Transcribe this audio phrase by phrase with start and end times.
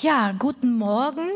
[0.00, 1.28] Ja, guten Morgen.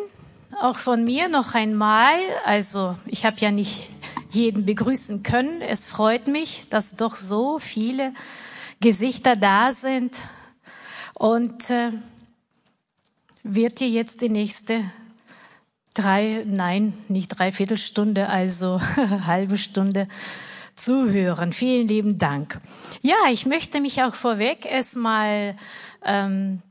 [0.63, 2.19] Auch von mir noch einmal.
[2.47, 3.87] Also ich habe ja nicht
[4.31, 5.61] jeden begrüßen können.
[5.61, 8.15] Es freut mich, dass doch so viele
[8.81, 10.17] Gesichter da sind.
[11.13, 11.91] Und äh,
[13.43, 14.83] wird ihr jetzt die nächste
[15.93, 18.81] drei, nein, nicht dreiviertel Stunde, also
[19.27, 20.07] halbe Stunde
[20.75, 21.53] zuhören.
[21.53, 22.59] Vielen lieben Dank.
[23.03, 25.57] Ja, ich möchte mich auch vorweg erstmal
[26.03, 26.63] ähm,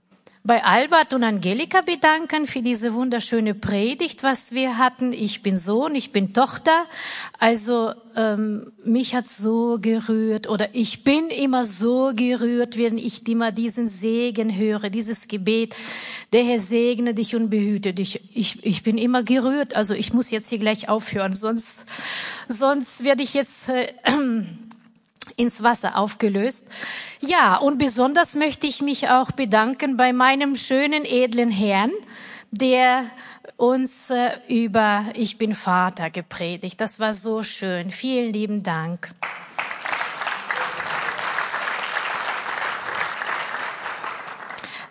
[0.46, 5.12] bei Albert und Angelika bedanken für diese wunderschöne Predigt, was wir hatten.
[5.12, 6.86] Ich bin Sohn, ich bin Tochter.
[7.40, 13.52] Also ähm, mich hat so gerührt oder ich bin immer so gerührt, wenn ich immer
[13.52, 15.76] diesen Segen höre, dieses Gebet.
[16.31, 18.22] Der Herr segne dich und behüte dich.
[18.36, 19.75] Ich, ich bin immer gerührt.
[19.75, 21.86] Also ich muss jetzt hier gleich aufhören, sonst
[22.48, 23.94] sonst werde ich jetzt äh,
[25.38, 26.67] ins Wasser aufgelöst.
[27.27, 31.91] Ja, und besonders möchte ich mich auch bedanken bei meinem schönen, edlen Herrn,
[32.52, 33.05] der
[33.57, 36.80] uns äh, über Ich bin Vater gepredigt.
[36.80, 37.89] Das war so schön.
[37.89, 39.09] Vielen lieben Dank.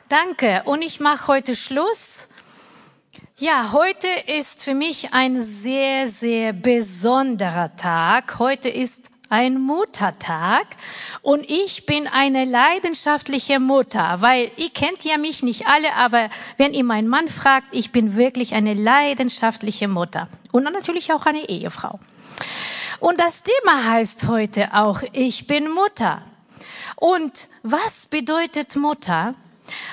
[0.08, 0.62] Danke.
[0.64, 2.30] Und ich mache heute Schluss.
[3.36, 8.40] Ja, heute ist für mich ein sehr, sehr besonderer Tag.
[8.40, 10.66] Heute ist ein Muttertag
[11.22, 16.74] und ich bin eine leidenschaftliche Mutter, weil ihr kennt ja mich nicht alle, aber wenn
[16.74, 21.98] ihr meinen Mann fragt, ich bin wirklich eine leidenschaftliche Mutter und natürlich auch eine Ehefrau.
[23.00, 26.22] Und das Thema heißt heute auch, ich bin Mutter.
[26.96, 29.34] Und was bedeutet Mutter?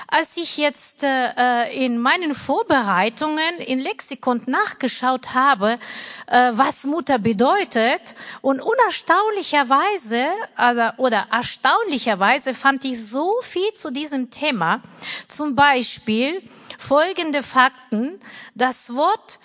[0.08, 5.80] Als ich jetzt äh, in meinen Vorbereitungen in Lexikon nachgeschaut habe,
[6.28, 10.26] äh, was Mutter bedeutet, und unerstaunlicherweise
[10.58, 14.82] oder, oder erstaunlicherweise fand ich so viel zu diesem Thema.
[15.28, 16.42] Zum Beispiel
[16.78, 18.20] folgende Fakten.
[18.56, 19.40] Das Wort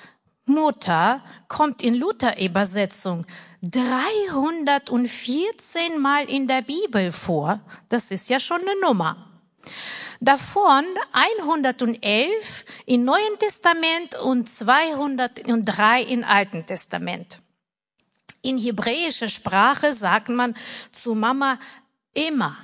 [0.47, 3.27] Mutter kommt in Luther-Übersetzung
[3.63, 7.61] 314 Mal in der Bibel vor.
[7.89, 9.17] Das ist ja schon eine Nummer.
[10.21, 17.39] Davon 111 im Neuen Testament und 203 im Alten Testament.
[18.43, 20.57] In hebräischer Sprache sagt man
[20.91, 21.59] zu Mama
[22.15, 22.57] immer.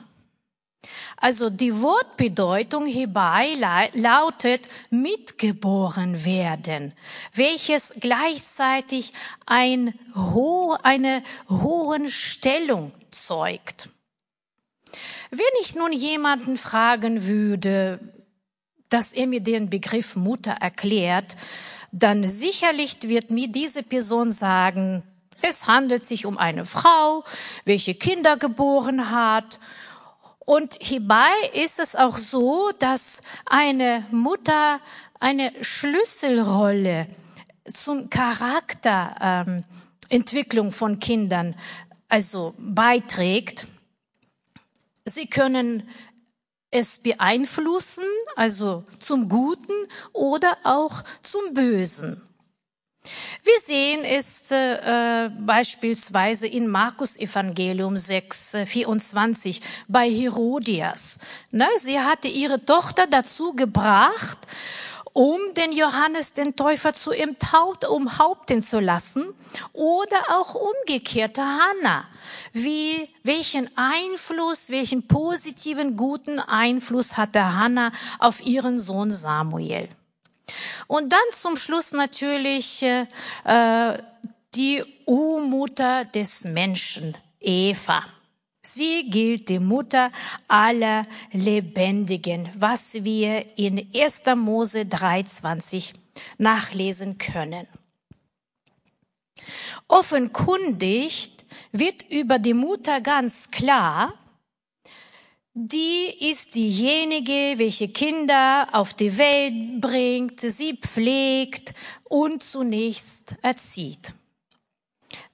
[1.17, 3.57] Also die Wortbedeutung hierbei
[3.93, 6.93] lautet mitgeboren werden,
[7.35, 9.13] welches gleichzeitig
[9.47, 13.91] ein ho eine hohen Stellung zeugt.
[15.35, 18.01] Wenn ich nun jemanden fragen würde,
[18.91, 21.37] dass er mir den Begriff Mutter erklärt,
[21.91, 25.03] dann sicherlich wird mir diese Person sagen,
[25.41, 27.25] es handelt sich um eine Frau,
[27.65, 29.59] welche Kinder geboren hat.
[30.41, 34.81] Und hierbei ist es auch so, dass eine Mutter
[35.19, 37.07] eine Schlüsselrolle
[37.73, 41.55] zum Charakterentwicklung ähm, von Kindern
[42.11, 43.67] also beiträgt.
[45.05, 45.89] Sie können
[46.71, 48.05] es beeinflussen,
[48.35, 49.73] also zum Guten
[50.13, 52.21] oder auch zum Bösen.
[53.43, 61.19] Wir sehen es äh, beispielsweise in Markus Evangelium 6, äh, 24 bei Herodias.
[61.51, 64.39] Ne, sie hatte ihre Tochter dazu gebracht,
[65.13, 67.13] um den Johannes den Täufer zu
[67.89, 69.25] umhaupten zu lassen
[69.73, 72.05] oder auch umgekehrte Hannah.
[72.53, 79.89] Wie, welchen Einfluss, welchen positiven, guten Einfluss hatte Hannah auf ihren Sohn Samuel?
[80.87, 83.99] Und dann zum Schluss natürlich äh,
[84.55, 88.05] die Urmutter des Menschen, Eva.
[88.65, 90.09] Sie gilt die Mutter
[90.47, 94.23] aller Lebendigen, was wir in 1.
[94.37, 95.95] Mose 3,20
[96.39, 97.67] nachlesen können.
[99.89, 101.33] Offenkundig
[101.73, 104.15] wird über die Mutter ganz klar,
[105.55, 111.75] die ist diejenige, welche Kinder auf die Welt bringt, sie pflegt
[112.05, 114.15] und zunächst erzieht.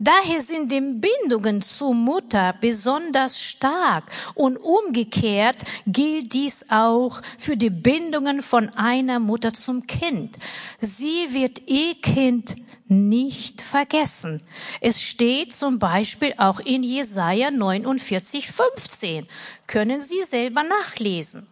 [0.00, 4.04] Daher sind die Bindungen zur Mutter besonders stark
[4.36, 5.56] und umgekehrt
[5.88, 10.36] gilt dies auch für die Bindungen von einer Mutter zum Kind.
[10.78, 12.54] Sie wird ihr Kind
[12.86, 14.40] nicht vergessen.
[14.80, 19.26] Es steht zum Beispiel auch in Jesaja 49, 15.
[19.66, 21.48] Können Sie selber nachlesen.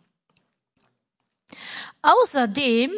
[2.00, 2.92] Außerdem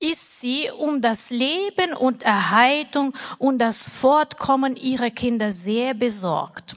[0.00, 6.76] ist sie um das Leben und Erhaltung und das Fortkommen ihrer Kinder sehr besorgt.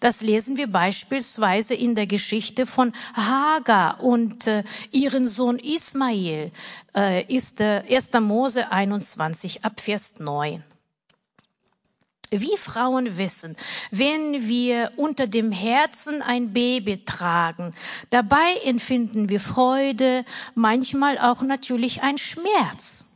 [0.00, 4.62] Das lesen wir beispielsweise in der Geschichte von Hagar und äh,
[4.92, 6.52] ihren Sohn Ismael,
[6.94, 8.12] äh, ist äh, 1.
[8.20, 10.62] Mose 21 ab Vers 9.
[12.30, 13.56] Wie Frauen wissen,
[13.90, 17.72] wenn wir unter dem Herzen ein Baby tragen,
[18.10, 20.24] dabei empfinden wir Freude,
[20.54, 23.10] manchmal auch natürlich ein Schmerz.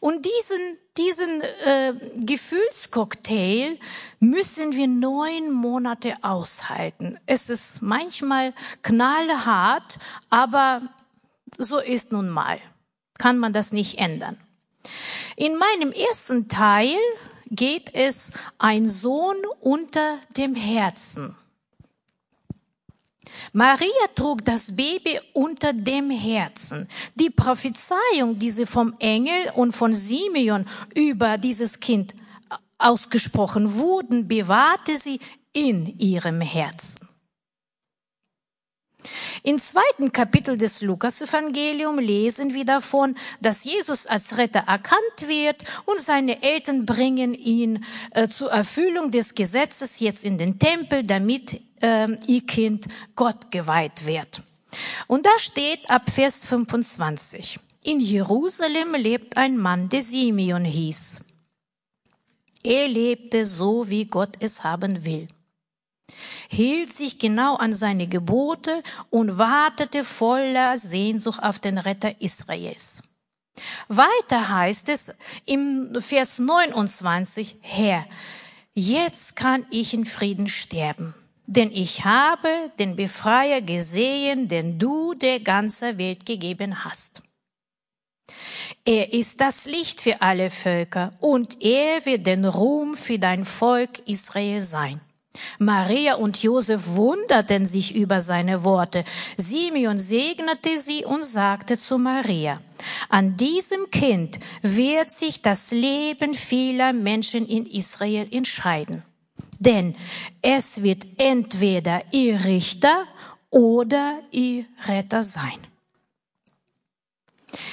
[0.00, 3.78] Und diesen, diesen äh, Gefühlscocktail
[4.20, 7.18] müssen wir neun Monate aushalten.
[7.26, 9.98] Es ist manchmal knallhart,
[10.30, 10.80] aber
[11.58, 12.60] so ist nun mal.
[13.18, 14.38] Kann man das nicht ändern.
[15.36, 16.96] In meinem ersten Teil
[17.50, 21.34] geht es ein Sohn unter dem Herzen.
[23.52, 26.88] Maria trug das Baby unter dem Herzen.
[27.14, 32.14] Die Prophezeiung, die sie vom Engel und von Simeon über dieses Kind
[32.78, 35.20] ausgesprochen wurden, bewahrte sie
[35.52, 37.15] in ihrem Herzen.
[39.42, 46.00] Im zweiten Kapitel des Lukas-Evangelium lesen wir davon, dass Jesus als Retter erkannt wird und
[46.00, 52.08] seine Eltern bringen ihn äh, zur Erfüllung des Gesetzes jetzt in den Tempel, damit äh,
[52.26, 54.42] ihr Kind Gott geweiht wird.
[55.06, 57.58] Und da steht ab Vers 25.
[57.82, 61.20] In Jerusalem lebt ein Mann, der Simeon hieß.
[62.62, 65.28] Er lebte so, wie Gott es haben will
[66.48, 73.16] hielt sich genau an seine Gebote und wartete voller Sehnsucht auf den Retter Israels.
[73.88, 75.14] Weiter heißt es
[75.44, 78.06] im Vers 29, Herr,
[78.74, 81.14] jetzt kann ich in Frieden sterben,
[81.46, 87.22] denn ich habe den Befreier gesehen, den du der ganzen Welt gegeben hast.
[88.84, 94.00] Er ist das Licht für alle Völker und er wird den Ruhm für dein Volk
[94.06, 95.00] Israel sein.
[95.58, 99.04] Maria und Josef wunderten sich über seine Worte.
[99.36, 102.60] Simeon segnete sie und sagte zu Maria,
[103.08, 109.02] an diesem Kind wird sich das Leben vieler Menschen in Israel entscheiden.
[109.58, 109.96] Denn
[110.42, 113.06] es wird entweder ihr Richter
[113.50, 115.58] oder ihr Retter sein.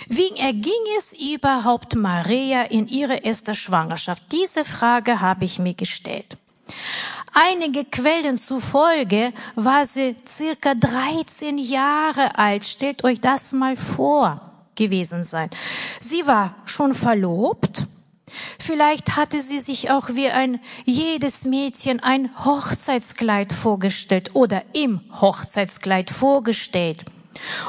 [0.08, 4.32] Wie erging es überhaupt Maria in ihrer ersten Schwangerschaft?
[4.32, 6.38] Diese Frage habe ich mir gestellt.
[7.34, 12.64] Einige Quellen zufolge war sie circa 13 Jahre alt.
[12.64, 15.50] Stellt euch das mal vor gewesen sein.
[16.00, 17.88] Sie war schon verlobt.
[18.60, 26.12] Vielleicht hatte sie sich auch wie ein jedes Mädchen ein Hochzeitskleid vorgestellt oder im Hochzeitskleid
[26.12, 27.04] vorgestellt.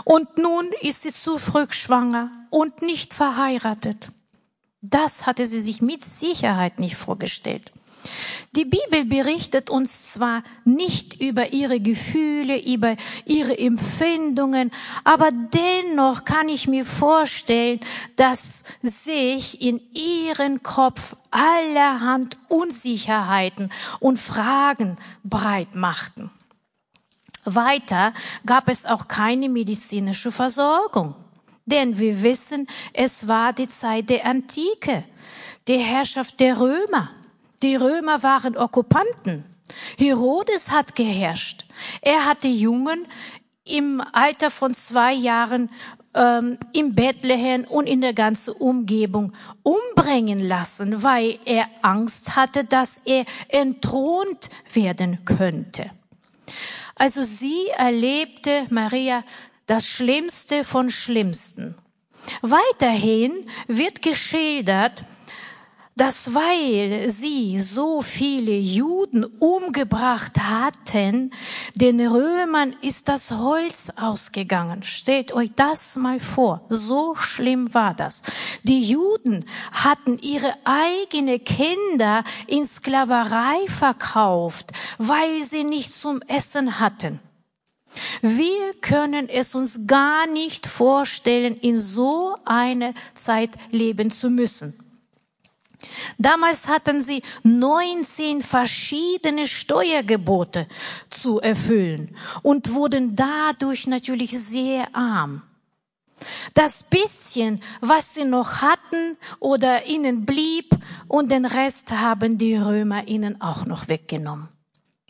[0.05, 4.11] Und nun ist sie zu früh schwanger und nicht verheiratet.
[4.83, 7.73] Das hatte sie sich mit Sicherheit nicht vorgestellt.
[8.57, 14.71] Die Bibel berichtet uns zwar nicht über ihre Gefühle, über ihre Empfindungen,
[15.03, 17.81] aber dennoch kann ich mir vorstellen,
[18.17, 23.71] dass sich in ihren Kopf allerhand Unsicherheiten
[24.01, 26.31] und Fragen breit machten.
[27.45, 28.15] Weiter
[28.47, 31.15] gab es auch keine medizinische Versorgung.
[31.67, 35.05] Denn wir wissen, es war die Zeit der Antike,
[35.67, 37.11] die Herrschaft der Römer.
[37.65, 39.43] Die Römer waren Okkupanten.
[39.97, 41.65] Herodes hat geherrscht.
[42.03, 43.07] Er hatte Jungen
[43.65, 45.71] im Alter von zwei Jahren
[46.13, 52.99] ähm, im Bethlehem und in der ganzen Umgebung umbringen lassen, weil er Angst hatte, dass
[53.07, 55.91] er entthront werden könnte.
[56.97, 59.25] Also sie erlebte Maria
[59.65, 61.75] das Schlimmste von Schlimmsten.
[62.43, 65.07] Weiterhin wird geschildert,
[65.97, 71.31] dass weil sie so viele Juden umgebracht hatten,
[71.75, 74.83] den Römern ist das Holz ausgegangen.
[74.83, 76.67] Stellt euch das mal vor.
[76.69, 78.23] So schlimm war das.
[78.65, 87.21] Die Juden hatten ihre eigene Kinder in Sklaverei verkauft, weil sie nicht zum Essen hatten.
[88.21, 94.75] Wir können es uns gar nicht vorstellen, in so einer Zeit leben zu müssen.
[96.19, 100.67] Damals hatten sie 19 verschiedene Steuergebote
[101.11, 105.43] zu erfüllen und wurden dadurch natürlich sehr arm.
[106.55, 110.77] Das bisschen, was sie noch hatten oder ihnen blieb
[111.09, 114.49] und den Rest haben die Römer ihnen auch noch weggenommen.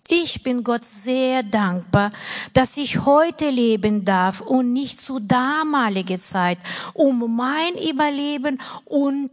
[0.08, 2.10] Ich bin Gott sehr dankbar,
[2.52, 6.58] dass ich heute leben darf und nicht zu damaliger Zeit,
[6.92, 9.30] um mein Überleben und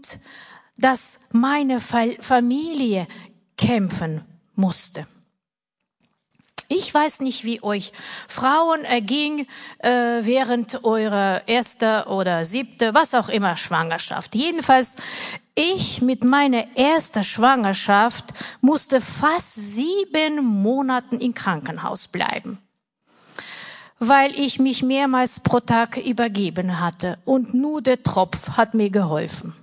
[0.78, 3.08] dass meine Familie
[3.58, 4.22] kämpfen
[4.56, 5.06] musste.
[6.74, 7.92] Ich weiß nicht, wie euch
[8.30, 9.46] Frauen erging
[9.80, 9.90] äh,
[10.22, 14.36] während eurer erster oder siebte, was auch immer Schwangerschaft.
[14.36, 14.96] Jedenfalls,
[15.54, 22.58] ich mit meiner ersten Schwangerschaft musste fast sieben Monaten im Krankenhaus bleiben,
[24.00, 29.54] weil ich mich mehrmals pro Tag übergeben hatte und nur der Tropf hat mir geholfen.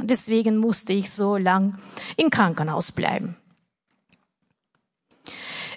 [0.00, 1.78] Deswegen musste ich so lang
[2.16, 3.36] im Krankenhaus bleiben.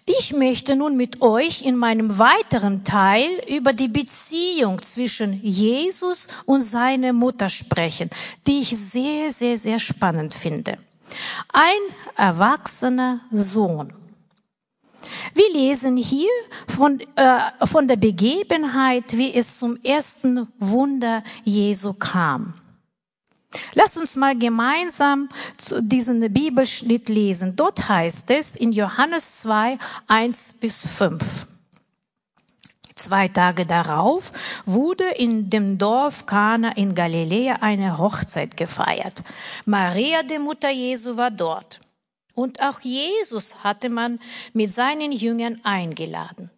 [0.05, 6.61] Ich möchte nun mit euch in meinem weiteren Teil über die Beziehung zwischen Jesus und
[6.61, 8.09] seiner Mutter sprechen,
[8.47, 10.77] die ich sehr, sehr, sehr spannend finde.
[11.53, 13.93] Ein erwachsener Sohn.
[15.33, 16.29] Wir lesen hier
[16.67, 22.53] von, äh, von der Begebenheit, wie es zum ersten Wunder Jesu kam.
[23.73, 27.55] Lass uns mal gemeinsam zu diesem Bibelschnitt lesen.
[27.55, 29.77] Dort heißt es in Johannes 2,
[30.07, 31.47] 1 bis 5.
[32.95, 34.31] Zwei Tage darauf
[34.65, 39.23] wurde in dem Dorf Kana in Galiläa eine Hochzeit gefeiert.
[39.65, 41.79] Maria, die Mutter Jesu, war dort.
[42.35, 44.19] Und auch Jesus hatte man
[44.53, 46.51] mit seinen Jüngern eingeladen.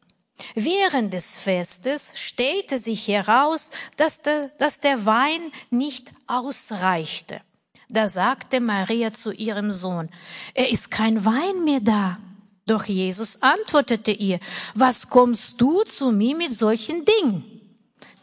[0.55, 7.41] Während des Festes stellte sich heraus, dass der, dass der Wein nicht ausreichte.
[7.89, 10.09] Da sagte Maria zu ihrem Sohn,
[10.53, 12.17] er ist kein Wein mehr da.
[12.65, 14.39] Doch Jesus antwortete ihr,
[14.73, 17.45] was kommst du zu mir mit solchen Dingen?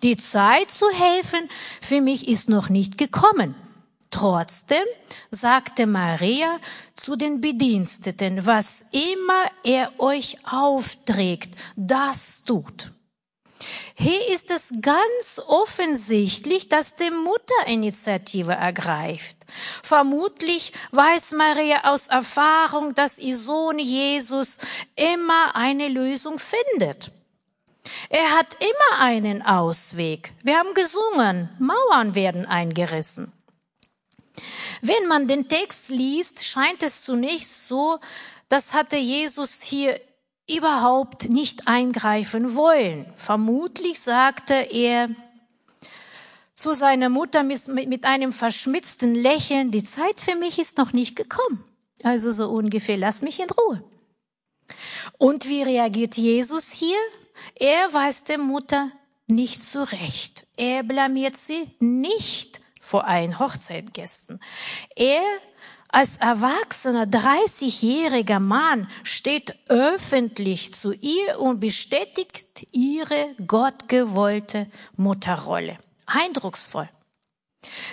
[0.02, 1.49] Die Zeit zu helfen
[1.81, 3.55] für mich ist noch nicht gekommen.
[4.11, 4.85] Trotzdem
[5.31, 6.59] sagte Maria
[6.95, 12.90] zu den Bediensteten, was immer er euch aufträgt, das tut.
[13.95, 19.37] Hier ist es ganz offensichtlich, dass die Mutter Initiative ergreift.
[19.83, 24.59] Vermutlich weiß Maria aus Erfahrung, dass ihr Sohn Jesus
[24.97, 27.12] immer eine Lösung findet.
[28.09, 30.33] Er hat immer einen Ausweg.
[30.43, 33.33] Wir haben gesungen, Mauern werden eingerissen.
[34.82, 37.99] Wenn man den Text liest, scheint es zunächst so,
[38.49, 40.00] das hatte Jesus hier
[40.49, 43.06] überhaupt nicht eingreifen wollen.
[43.16, 45.09] Vermutlich sagte er
[46.54, 51.64] zu seiner Mutter mit, einem verschmitzten Lächeln, die Zeit für mich ist noch nicht gekommen.
[52.02, 53.82] Also so ungefähr, lass mich in Ruhe.
[55.18, 56.99] Und wie reagiert Jesus hier?
[57.54, 58.90] Er weist der Mutter
[59.26, 60.47] nicht zurecht.
[60.56, 64.40] Er blamiert sie nicht vor allen Hochzeitgästen.
[64.97, 65.23] Er
[65.88, 74.66] als erwachsener 30-jähriger Mann steht öffentlich zu ihr und bestätigt ihre gottgewollte
[74.97, 75.78] Mutterrolle.
[76.06, 76.88] Eindrucksvoll.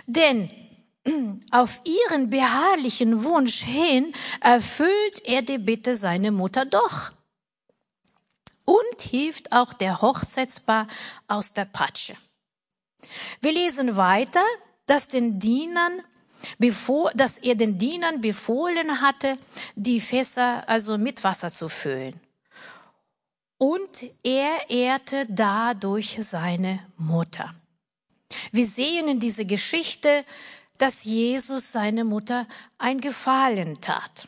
[0.07, 0.49] Denn
[1.51, 7.11] auf ihren beharrlichen Wunsch hin erfüllt er die Bitte seiner Mutter doch
[8.65, 10.87] und hilft auch der Hochzeitspaar
[11.27, 12.15] aus der Patsche.
[13.41, 14.43] Wir lesen weiter,
[14.88, 16.01] dass den Dienern
[16.58, 19.38] bevor, dass er den Dienern befohlen hatte,
[19.75, 22.20] die Fässer also mit Wasser zu füllen.
[23.58, 27.56] Und er ehrte dadurch seine Mutter.
[28.51, 30.24] Wir sehen in dieser Geschichte,
[30.77, 34.27] dass Jesus seine Mutter ein Gefallen tat.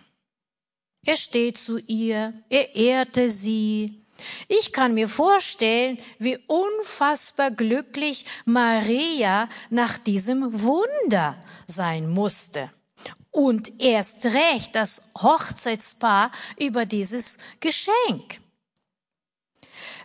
[1.05, 4.01] Er steht zu ihr, er ehrte sie,
[4.47, 12.69] ich kann mir vorstellen, wie unfassbar glücklich Maria nach diesem Wunder sein musste.
[13.31, 18.41] Und erst recht das Hochzeitspaar über dieses Geschenk.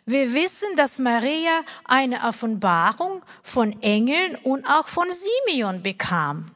[0.06, 6.46] Wir wissen, dass Maria eine Offenbarung von Engeln und auch von Simeon bekam.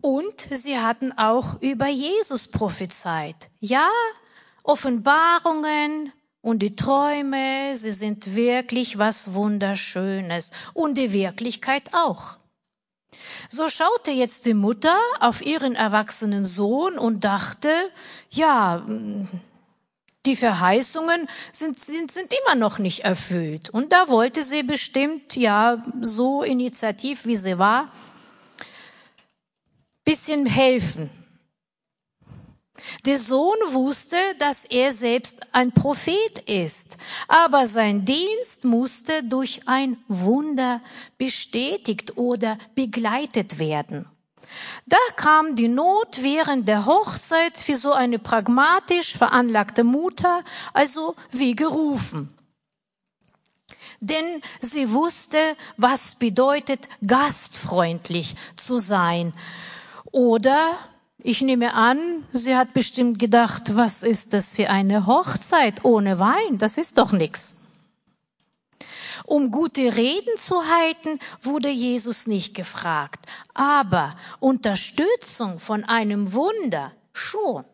[0.00, 3.50] Und sie hatten auch über Jesus prophezeit.
[3.58, 3.88] Ja,
[4.68, 12.36] Offenbarungen und die Träume, sie sind wirklich was Wunderschönes und die Wirklichkeit auch.
[13.48, 17.72] So schaute jetzt die Mutter auf ihren erwachsenen Sohn und dachte,
[18.28, 18.84] ja,
[20.26, 23.70] die Verheißungen sind, sind, sind immer noch nicht erfüllt.
[23.70, 27.90] Und da wollte sie bestimmt, ja, so initiativ wie sie war,
[30.04, 31.08] bisschen helfen.
[33.04, 39.98] Der Sohn wusste, dass er selbst ein Prophet ist, aber sein Dienst musste durch ein
[40.08, 40.80] Wunder
[41.16, 44.06] bestätigt oder begleitet werden.
[44.86, 51.54] Da kam die Not während der Hochzeit für so eine pragmatisch veranlagte Mutter, also wie
[51.54, 52.34] gerufen.
[54.00, 55.38] Denn sie wusste,
[55.76, 59.32] was bedeutet, gastfreundlich zu sein
[60.12, 60.78] oder
[61.20, 66.58] Ich nehme an, sie hat bestimmt gedacht, was ist das für eine Hochzeit ohne Wein?
[66.58, 67.66] Das ist doch nichts.
[69.26, 77.64] Um gute Reden zu halten, wurde Jesus nicht gefragt, aber Unterstützung von einem Wunder schon.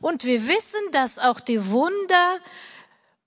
[0.00, 2.38] Und wir wissen, dass auch die Wunder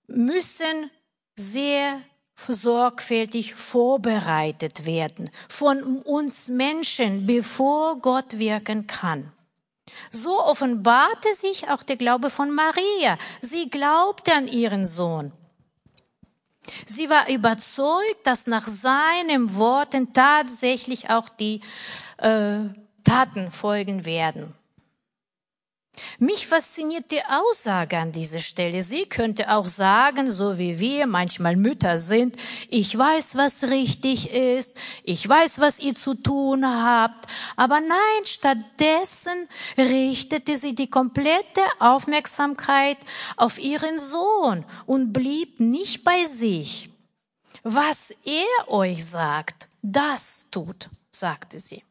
[0.07, 0.89] müssen
[1.35, 2.01] sehr
[2.47, 9.31] sorgfältig vorbereitet werden von uns Menschen, bevor Gott wirken kann.
[10.09, 13.17] So offenbarte sich auch der Glaube von Maria.
[13.41, 15.31] Sie glaubte an ihren Sohn.
[16.85, 21.61] Sie war überzeugt, dass nach seinen Worten tatsächlich auch die
[22.17, 22.59] äh,
[23.03, 24.53] Taten folgen werden.
[26.19, 28.81] Mich fasziniert die Aussage an dieser Stelle.
[28.81, 32.37] Sie könnte auch sagen, so wie wir manchmal Mütter sind,
[32.69, 37.25] ich weiß, was richtig ist, ich weiß, was ihr zu tun habt.
[37.55, 42.97] Aber nein, stattdessen richtete sie die komplette Aufmerksamkeit
[43.35, 46.91] auf ihren Sohn und blieb nicht bei sich.
[47.63, 51.83] Was er euch sagt, das tut, sagte sie.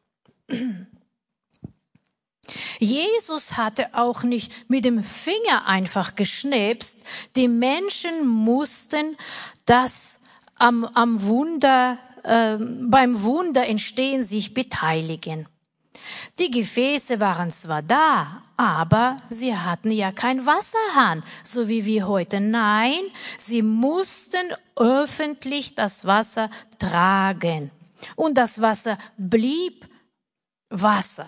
[2.79, 7.05] Jesus hatte auch nicht mit dem Finger einfach geschnipst.
[7.35, 9.17] Die Menschen mussten
[9.65, 10.21] das
[10.55, 15.47] am, am Wunder, äh, beim Wunder entstehen sich beteiligen.
[16.39, 22.39] Die Gefäße waren zwar da, aber sie hatten ja kein Wasserhahn, so wie wir heute.
[22.39, 23.01] Nein,
[23.37, 27.71] sie mussten öffentlich das Wasser tragen.
[28.15, 29.87] Und das Wasser blieb
[30.69, 31.27] Wasser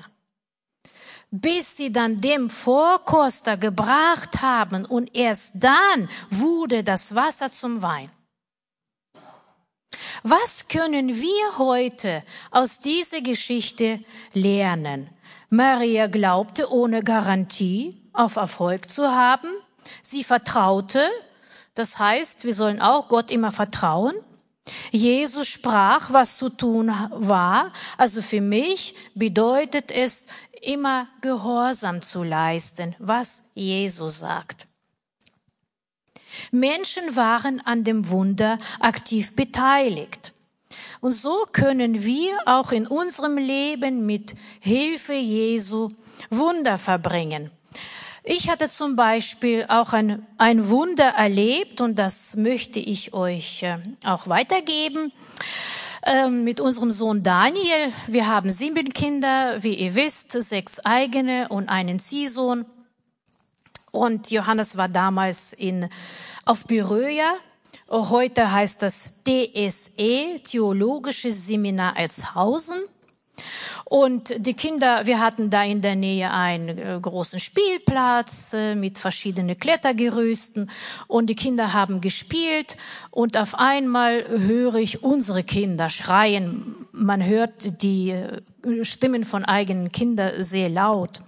[1.35, 8.11] bis sie dann dem Vorkoster gebracht haben und erst dann wurde das Wasser zum Wein.
[10.21, 12.21] Was können wir heute
[12.51, 13.97] aus dieser Geschichte
[14.33, 15.09] lernen?
[15.49, 19.49] Maria glaubte ohne Garantie auf Erfolg zu haben.
[20.03, 21.09] Sie vertraute.
[21.73, 24.13] Das heißt, wir sollen auch Gott immer vertrauen.
[24.91, 27.73] Jesus sprach, was zu tun war.
[27.97, 30.27] Also für mich bedeutet es,
[30.63, 34.67] immer Gehorsam zu leisten, was Jesus sagt.
[36.51, 40.33] Menschen waren an dem Wunder aktiv beteiligt.
[41.01, 45.91] Und so können wir auch in unserem Leben mit Hilfe Jesu
[46.29, 47.51] Wunder verbringen.
[48.23, 53.79] Ich hatte zum Beispiel auch ein, ein Wunder erlebt und das möchte ich euch äh,
[54.05, 55.11] auch weitergeben
[56.05, 57.91] ähm, mit unserem Sohn Daniel.
[58.07, 62.65] Wir haben sieben Kinder, wie ihr wisst, sechs eigene und einen Ziehsohn.
[63.91, 65.87] Und Johannes war damals in,
[66.45, 67.35] auf Beröa.
[67.89, 72.79] Heute heißt das DSE, Theologisches Seminar Elshausen.
[73.85, 78.97] Und die Kinder, wir hatten da in der Nähe einen äh, großen Spielplatz äh, mit
[78.97, 80.69] verschiedenen Klettergerüsten
[81.07, 82.77] und die Kinder haben gespielt
[83.11, 86.75] und auf einmal höre ich unsere Kinder schreien.
[86.91, 88.41] Man hört die äh,
[88.83, 91.21] Stimmen von eigenen Kindern sehr laut.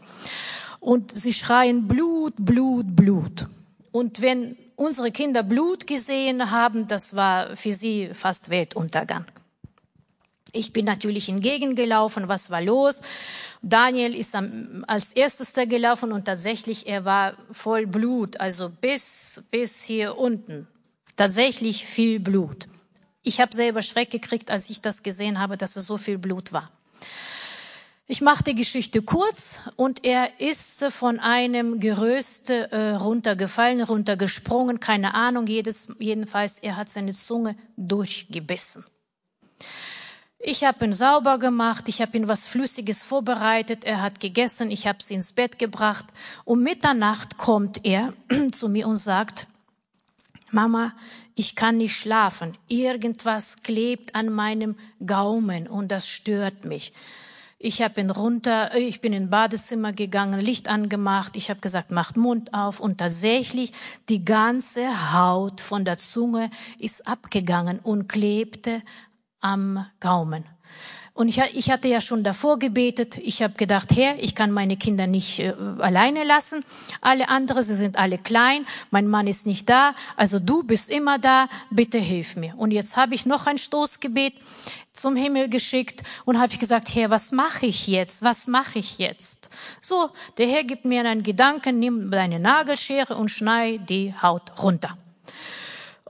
[0.79, 3.47] Und sie schreien Blut, Blut, Blut.
[3.91, 9.25] Und wenn unsere Kinder Blut gesehen haben, das war für sie fast Weltuntergang.
[10.55, 13.01] Ich bin natürlich entgegengelaufen, was war los?
[13.61, 19.83] Daniel ist am, als erster gelaufen und tatsächlich, er war voll Blut, also bis, bis
[19.83, 20.67] hier unten.
[21.17, 22.67] Tatsächlich viel Blut.
[23.21, 26.53] Ich habe selber Schreck gekriegt, als ich das gesehen habe, dass es so viel Blut
[26.53, 26.71] war.
[28.07, 35.15] Ich mache die Geschichte kurz und er ist von einem Geröst äh, runtergefallen, runtergesprungen, keine
[35.15, 38.85] Ahnung, jedes, jedenfalls er hat seine Zunge durchgebissen.
[40.47, 44.85] Ich habe ihn sauber gemacht, ich habe ihn was Flüssiges vorbereitet, er hat gegessen, ich
[44.85, 46.05] habe sie ins Bett gebracht.
[46.43, 48.13] Um Mitternacht kommt er
[48.51, 49.47] zu mir und sagt,
[50.51, 50.93] Mama,
[51.33, 56.93] ich kann nicht schlafen, irgendwas klebt an meinem Gaumen und das stört mich.
[57.57, 62.17] Ich habe ihn runter, ich bin in Badezimmer gegangen, Licht angemacht, ich habe gesagt, macht
[62.17, 63.71] Mund auf und tatsächlich
[64.09, 68.81] die ganze Haut von der Zunge ist abgegangen und klebte
[69.45, 70.43] am Gaumen.
[71.13, 73.17] Und ich, ich hatte ja schon davor gebetet.
[73.19, 76.65] Ich habe gedacht, Herr, ich kann meine Kinder nicht äh, alleine lassen.
[76.99, 78.65] Alle anderen, sie sind alle klein.
[78.91, 79.95] Mein Mann ist nicht da.
[80.17, 81.45] Also du bist immer da.
[81.69, 82.53] Bitte hilf mir.
[82.57, 84.33] Und jetzt habe ich noch ein Stoßgebet
[84.91, 88.23] zum Himmel geschickt und habe ich gesagt, Herr, was mache ich jetzt?
[88.23, 89.49] Was mache ich jetzt?
[89.79, 94.97] So, der Herr gibt mir einen Gedanken, nimm deine Nagelschere und schnei die Haut runter.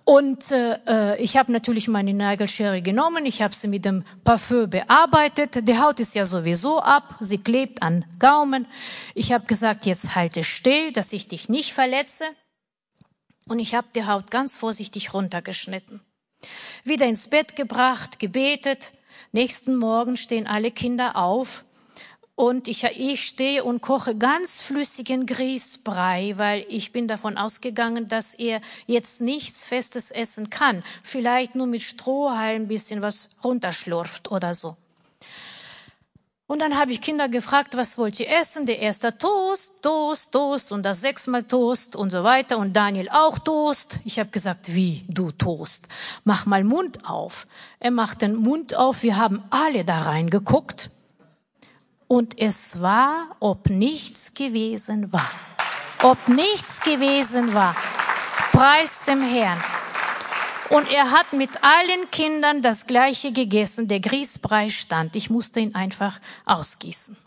[0.05, 5.67] Und äh, ich habe natürlich meine Nagelschere genommen, ich habe sie mit dem Parfüm bearbeitet.
[5.67, 8.67] Die Haut ist ja sowieso ab, sie klebt an Gaumen.
[9.15, 12.25] Ich habe gesagt, jetzt halte still, dass ich dich nicht verletze.
[13.47, 16.01] Und ich habe die Haut ganz vorsichtig runtergeschnitten.
[16.83, 18.91] Wieder ins Bett gebracht, gebetet.
[19.31, 21.64] Nächsten Morgen stehen alle Kinder auf
[22.35, 28.33] und ich, ich stehe und koche ganz flüssigen Grießbrei, weil ich bin davon ausgegangen, dass
[28.33, 30.83] er jetzt nichts Festes essen kann.
[31.01, 34.75] Vielleicht nur mit Strohhalm ein bisschen was runterschlurft oder so.
[36.47, 38.67] Und dann habe ich Kinder gefragt, was wollt ihr essen?
[38.67, 43.39] Der erste Toast, Toast, Toast und das sechsmal Toast und so weiter und Daniel auch
[43.39, 43.99] Toast.
[44.05, 45.87] Ich habe gesagt, wie du Toast?
[46.23, 47.47] Mach mal Mund auf.
[47.79, 49.01] Er macht den Mund auf.
[49.01, 50.91] Wir haben alle da reingeguckt
[52.07, 55.31] und es war, ob nichts gewesen war.
[56.03, 57.75] Ob nichts gewesen war.
[58.51, 59.59] Preis dem Herrn.
[60.69, 63.87] Und er hat mit allen Kindern das Gleiche gegessen.
[63.87, 65.15] Der Grießbrei stand.
[65.15, 67.17] Ich musste ihn einfach ausgießen.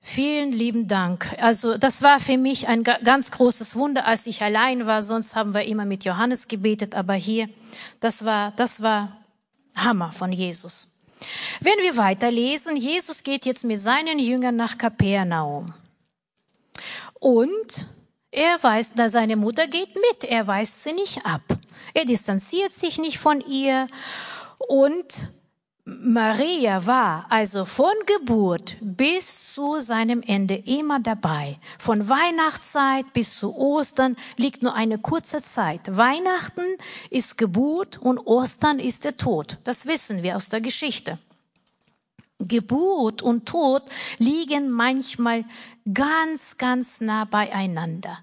[0.00, 1.36] Vielen lieben Dank.
[1.40, 5.02] Also das war für mich ein ganz großes Wunder, als ich allein war.
[5.02, 7.48] Sonst haben wir immer mit Johannes gebetet, aber hier,
[8.00, 9.16] das war, das war
[9.76, 10.99] Hammer von Jesus.
[11.62, 15.66] Wenn wir weiterlesen, Jesus geht jetzt mit seinen Jüngern nach Kapernaum.
[17.18, 17.86] Und
[18.30, 21.42] er weiß, da seine Mutter geht mit, er weist sie nicht ab.
[21.92, 23.88] Er distanziert sich nicht von ihr
[24.68, 25.26] und
[25.84, 31.58] Maria war also von Geburt bis zu seinem Ende immer dabei.
[31.78, 35.96] Von Weihnachtszeit bis zu Ostern liegt nur eine kurze Zeit.
[35.96, 36.64] Weihnachten
[37.10, 39.58] ist Geburt und Ostern ist der Tod.
[39.64, 41.18] Das wissen wir aus der Geschichte.
[42.40, 43.82] Geburt und Tod
[44.18, 45.44] liegen manchmal
[45.92, 48.18] ganz, ganz nah beieinander.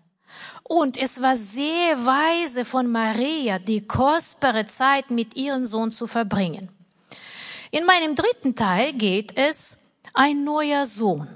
[0.63, 6.69] Und es war sehr weise von Maria, die kostbare Zeit mit ihrem Sohn zu verbringen.
[7.71, 11.27] In meinem dritten Teil geht es ein neuer Sohn.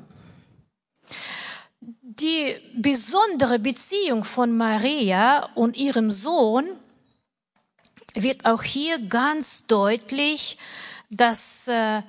[2.01, 6.67] Die besondere Beziehung von Maria und ihrem Sohn
[8.13, 10.57] wird auch hier ganz deutlich,
[11.09, 12.01] dass äh,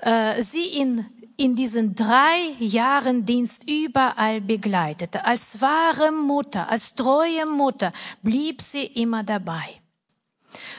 [0.00, 5.24] äh, sie ihn in diesen drei Jahren Dienst überall begleitete.
[5.24, 9.80] Als wahre Mutter, als treue Mutter blieb sie immer dabei.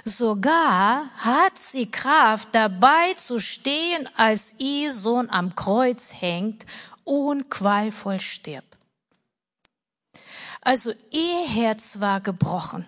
[0.03, 6.65] Sogar hat sie Kraft, dabei zu stehen, als ihr Sohn am Kreuz hängt
[7.03, 8.77] und qualvoll stirbt.
[10.61, 12.85] Also ihr Herz war gebrochen.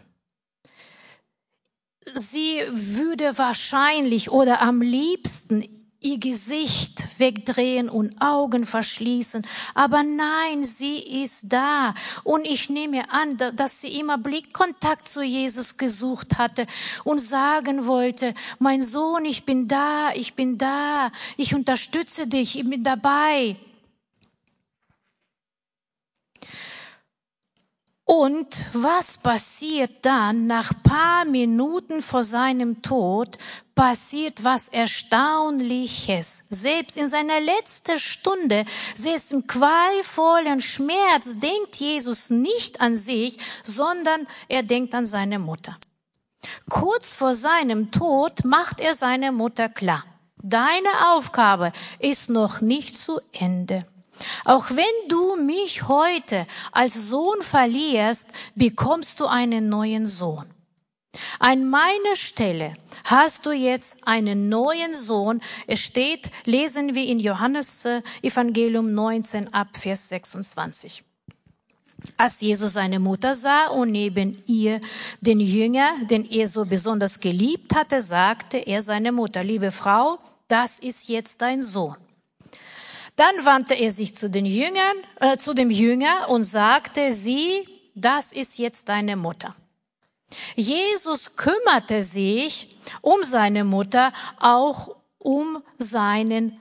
[2.14, 9.46] Sie würde wahrscheinlich oder am liebsten ihr Gesicht wegdrehen und Augen verschließen.
[9.74, 11.94] Aber nein, sie ist da.
[12.24, 16.68] Und ich nehme an, dass sie immer Blickkontakt zu Jesus gesucht hatte
[17.04, 22.70] und sagen wollte, mein Sohn, ich bin da, ich bin da, ich unterstütze dich, ich
[22.70, 23.56] bin dabei.
[28.16, 33.40] Und was passiert dann nach paar Minuten vor seinem Tod?
[33.74, 36.46] Passiert was Erstaunliches.
[36.48, 44.28] Selbst in seiner letzten Stunde, selbst im qualvollen Schmerz, denkt Jesus nicht an sich, sondern
[44.48, 45.76] er denkt an seine Mutter.
[46.70, 50.04] Kurz vor seinem Tod macht er seine Mutter klar.
[50.38, 53.88] Deine Aufgabe ist noch nicht zu Ende.
[54.46, 60.46] Auch wenn du mich heute als Sohn verlierst, bekommst du einen neuen Sohn.
[61.40, 65.42] An meiner Stelle hast du jetzt einen neuen Sohn.
[65.68, 71.04] Es steht, lesen wir in Johannes äh, Evangelium 19 ab Vers 26.
[72.18, 74.82] Als Jesus seine Mutter sah und neben ihr
[75.22, 80.80] den Jünger, den er so besonders geliebt hatte, sagte er seine Mutter, liebe Frau, das
[80.80, 81.96] ist jetzt dein Sohn.
[83.16, 88.32] Dann wandte er sich zu den Jüngern, äh, zu dem Jünger und sagte, sie, das
[88.34, 89.56] ist jetzt deine Mutter.
[90.56, 96.60] Jesus kümmerte sich um seine Mutter, auch um seinen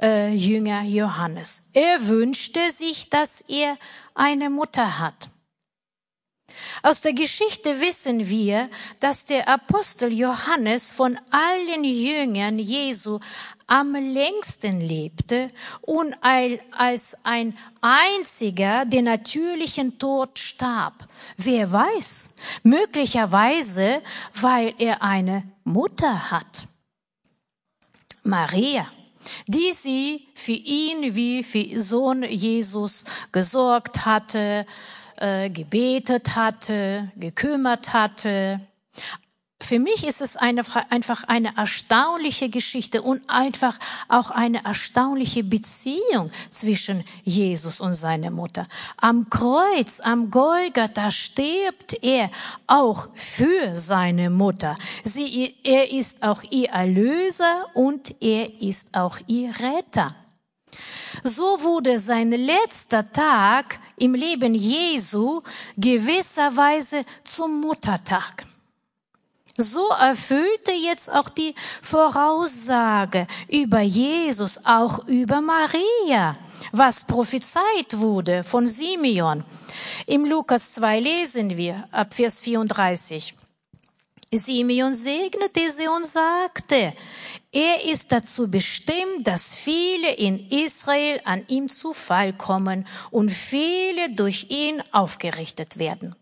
[0.00, 1.70] äh, Jünger Johannes.
[1.72, 3.78] Er wünschte sich, dass er
[4.14, 5.30] eine Mutter hat.
[6.82, 8.68] Aus der Geschichte wissen wir,
[9.00, 13.18] dass der Apostel Johannes von allen Jüngern Jesu
[13.66, 15.48] am längsten lebte
[15.80, 21.06] und als ein einziger den natürlichen Tod starb.
[21.36, 24.02] Wer weiß, möglicherweise,
[24.34, 26.68] weil er eine Mutter hat.
[28.22, 28.86] Maria,
[29.46, 34.66] die sie für ihn wie für Sohn Jesus gesorgt hatte,
[35.16, 38.60] äh, gebetet hatte, gekümmert hatte.
[39.64, 46.30] Für mich ist es eine, einfach eine erstaunliche Geschichte und einfach auch eine erstaunliche Beziehung
[46.50, 48.64] zwischen Jesus und seiner Mutter.
[48.98, 52.30] Am Kreuz, am Golgatha stirbt er
[52.66, 54.76] auch für seine Mutter.
[55.02, 60.14] Sie, er ist auch ihr Erlöser und er ist auch ihr Retter.
[61.22, 65.40] So wurde sein letzter Tag im Leben Jesu
[65.78, 68.44] gewisserweise zum Muttertag.
[69.56, 76.36] So erfüllte jetzt auch die Voraussage über Jesus, auch über Maria,
[76.72, 79.44] was prophezeit wurde von Simeon.
[80.06, 83.34] Im Lukas 2 lesen wir ab Vers 34.
[84.32, 86.92] Simeon segnete sie und sagte,
[87.52, 94.10] er ist dazu bestimmt, dass viele in Israel an ihm zu Fall kommen und viele
[94.16, 96.16] durch ihn aufgerichtet werden.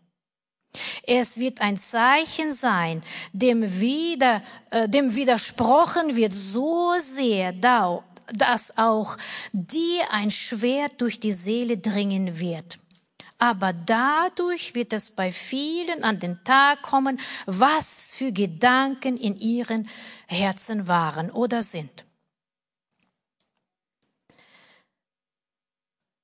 [1.04, 9.16] Es wird ein Zeichen sein, dem, wieder, äh, dem widersprochen wird so sehr, dass auch
[9.52, 12.78] dir ein Schwert durch die Seele dringen wird.
[13.38, 19.88] Aber dadurch wird es bei vielen an den Tag kommen, was für Gedanken in ihren
[20.28, 22.04] Herzen waren oder sind.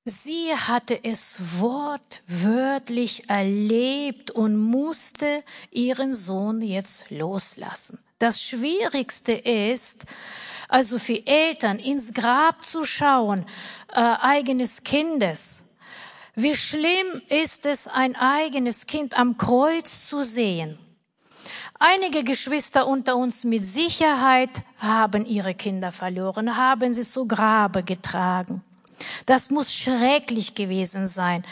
[0.09, 7.99] Sie hatte es wortwörtlich erlebt und musste ihren Sohn jetzt loslassen.
[8.17, 10.05] Das Schwierigste ist,
[10.67, 13.45] also für Eltern ins Grab zu schauen,
[13.93, 15.75] äh, eigenes Kindes.
[16.33, 20.79] Wie schlimm ist es, ein eigenes Kind am Kreuz zu sehen.
[21.77, 28.63] Einige Geschwister unter uns mit Sicherheit haben ihre Kinder verloren, haben sie zu Grabe getragen.
[29.25, 31.43] Das muss schrecklich gewesen sein.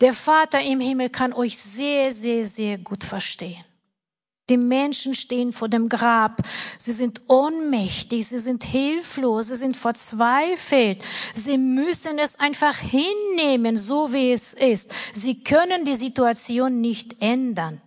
[0.00, 3.64] Der Vater im Himmel kann euch sehr, sehr, sehr gut verstehen.
[4.50, 6.42] Die Menschen stehen vor dem Grab.
[6.76, 11.02] Sie sind ohnmächtig, sie sind hilflos, sie sind verzweifelt.
[11.32, 14.92] Sie müssen es einfach hinnehmen, so wie es ist.
[15.14, 17.80] Sie können die Situation nicht ändern.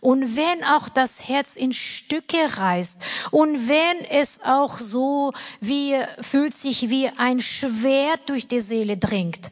[0.00, 6.54] Und wenn auch das Herz in Stücke reißt und wenn es auch so wie, fühlt
[6.54, 9.50] sich wie ein Schwert durch die Seele dringt.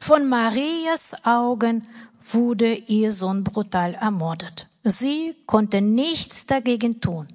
[0.00, 1.86] Von Marias Augen
[2.32, 4.66] wurde ihr Sohn brutal ermordet.
[4.84, 7.28] Sie konnte nichts dagegen tun.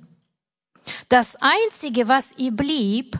[1.09, 3.17] Das Einzige, was ihr blieb,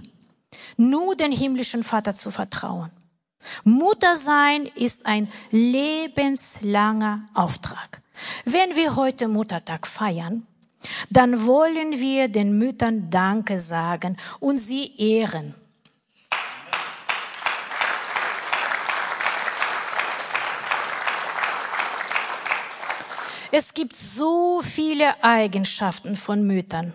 [0.77, 2.91] nur den himmlischen Vater zu vertrauen.
[3.63, 8.01] Mutter sein ist ein lebenslanger Auftrag.
[8.45, 10.45] Wenn wir heute Muttertag feiern,
[11.09, 15.55] dann wollen wir den Müttern Danke sagen und sie ehren.
[23.55, 26.93] Es gibt so viele Eigenschaften von Müttern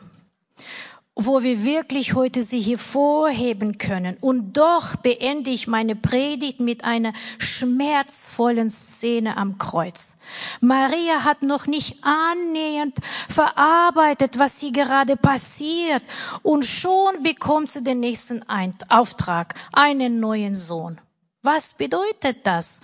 [1.21, 4.17] wo wir wirklich heute sie hervorheben können.
[4.21, 10.21] Und doch beende ich meine Predigt mit einer schmerzvollen Szene am Kreuz.
[10.61, 12.97] Maria hat noch nicht annähernd
[13.29, 16.05] verarbeitet, was hier gerade passiert.
[16.45, 18.45] Und schon bekommt sie den nächsten
[18.89, 21.01] Auftrag, einen neuen Sohn.
[21.43, 22.83] Was bedeutet das?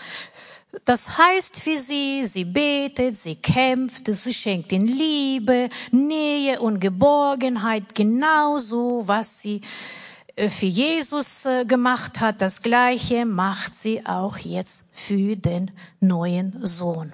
[0.84, 7.94] Das heißt für sie, sie betet, sie kämpft, sie schenkt ihnen Liebe, Nähe und Geborgenheit,
[7.94, 9.60] genauso, was sie
[10.37, 12.40] äh, für Jesus äh, gemacht hat.
[12.40, 17.12] Das Gleiche macht sie auch jetzt für den neuen Sohn.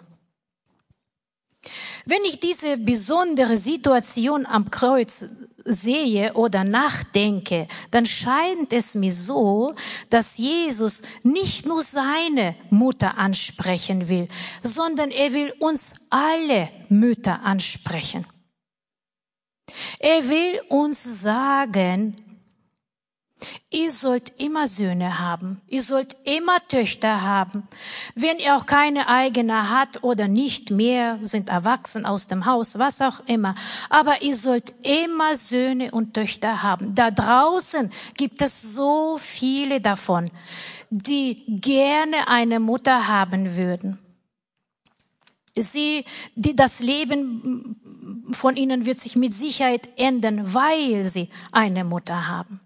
[2.06, 5.26] Wenn ich diese besondere Situation am Kreuz
[5.64, 9.74] sehe oder nachdenke, dann scheint es mir so,
[10.08, 14.28] dass Jesus nicht nur seine Mutter ansprechen will,
[14.62, 18.26] sondern er will uns alle Mütter ansprechen.
[19.98, 22.16] Er will uns sagen,
[23.70, 25.60] Ihr sollt immer Söhne haben.
[25.68, 27.68] Ihr sollt immer Töchter haben.
[28.14, 33.00] Wenn ihr auch keine eigene hat oder nicht mehr, sind erwachsen aus dem Haus, was
[33.00, 33.54] auch immer.
[33.88, 36.94] Aber ihr sollt immer Söhne und Töchter haben.
[36.94, 40.30] Da draußen gibt es so viele davon,
[40.90, 43.98] die gerne eine Mutter haben würden.
[45.56, 47.76] Sie, die, das Leben
[48.32, 52.60] von ihnen wird sich mit Sicherheit ändern, weil sie eine Mutter haben.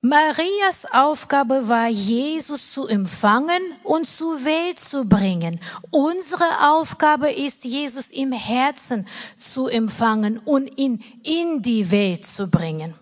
[0.00, 5.58] Marias Aufgabe war, Jesus zu empfangen und zur Welt zu bringen.
[5.90, 12.94] Unsere Aufgabe ist, Jesus im Herzen zu empfangen und ihn in die Welt zu bringen.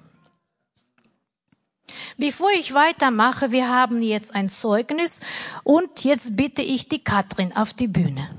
[2.16, 5.20] Bevor ich weitermache, wir haben jetzt ein Zeugnis
[5.64, 8.30] und jetzt bitte ich die Katrin auf die Bühne.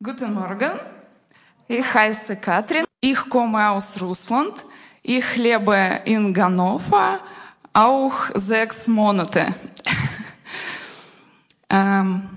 [0.00, 0.70] Guten Morgen.
[1.66, 2.84] Ich heiße Katrin.
[3.00, 4.54] Ich komme aus Russland.
[5.05, 7.19] Ich lebe in Hannover
[7.73, 9.47] auch sechs Monate.
[11.69, 12.29] ähm,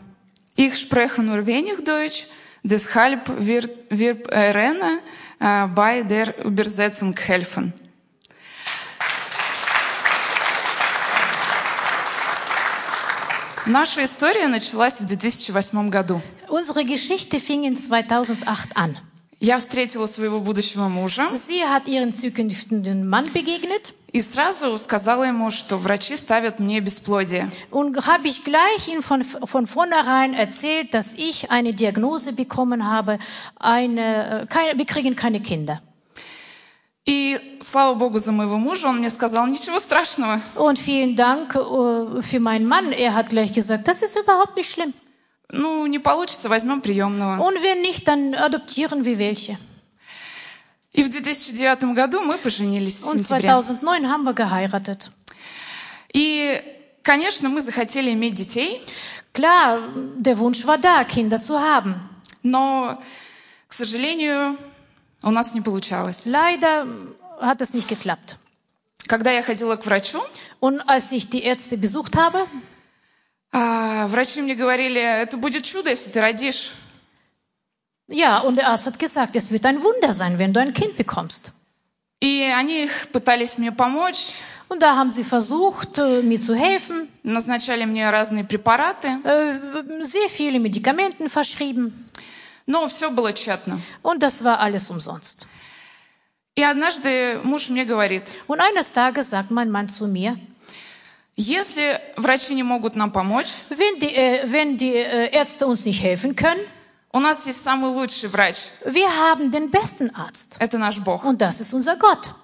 [0.54, 2.26] ich spreche nur wenig Deutsch,
[2.62, 5.00] deshalb wird, wird Rene
[5.40, 7.72] äh, bei der Übersetzung helfen.
[13.66, 16.20] Наша история началась в 2008 году.
[16.48, 18.98] Unsere Geschichte fing in 2008 an.
[19.40, 25.50] Я встретила своего будущего мужа Sie hat ihren zukünftigen Mann begegnet и сразу сказала ему,
[25.50, 27.50] что врачи ставят мне бесплодие.
[27.70, 33.18] und habe ich gleich ihm von, von vornherein erzählt, dass ich eine Diagnose bekommen habe,
[33.58, 35.82] eine, äh, keine, wir kriegen keine Kinder.
[37.06, 40.40] И слава богу за моего мужа, он мне сказал, ничего страшного.
[40.56, 42.92] Und vielen Dank äh, für meinen Mann.
[42.92, 44.94] Er hat gleich gesagt, das ist überhaupt nicht schlimm.
[45.51, 47.41] Ну, не получится, возьмем приемного.
[47.41, 49.57] Und wenn nicht, dann adoptieren wir welche.
[50.93, 53.47] И в 2009 году мы поженились Und сентябре.
[53.47, 55.11] 2009 haben wir geheiratet.
[56.13, 56.61] И,
[57.03, 58.81] конечно, мы захотели иметь детей,
[59.33, 61.95] Klar, der Wunsch war da, Kinder zu haben.
[62.43, 62.99] но,
[63.67, 64.57] к сожалению,
[65.21, 66.25] у нас не получалось.
[66.25, 66.87] Leider
[67.41, 68.37] hat es nicht geklappt.
[69.07, 70.19] Когда я ходила к врачу,
[70.59, 72.45] Und als ich die Ärzte besucht habe,
[73.51, 76.71] а, врачи мне говорили, это будет чудо, если ты родишь.
[78.07, 80.97] ja, und der Arzt hat gesagt, es wird ein Wunder sein, wenn du ein Kind
[80.97, 81.53] bekommst.
[82.21, 84.35] И они пытались мне помочь,
[84.69, 90.29] Und da haben sie versucht, äh, mir zu helfen, назначали мне разные препараты, äh, sehr
[90.29, 92.05] viele Medikamenten verschrieben.
[92.67, 93.81] но все было тщетно.
[94.03, 95.47] Und das war alles umsonst.
[96.55, 100.37] И однажды муж мне говорит, Und eines Tages sagt mein Mann zu mir,
[101.38, 106.02] если врачи не могут нам помочь, wenn die, äh, wenn die äh, Ärzte uns nicht
[106.02, 106.60] helfen können,
[107.12, 110.56] у нас есть самый лучший врач, wir haben den besten Arzt.
[110.60, 111.24] это наш Бог.
[111.24, 112.34] Und das ist unser Gott.